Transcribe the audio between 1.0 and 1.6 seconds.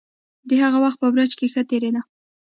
په برج کې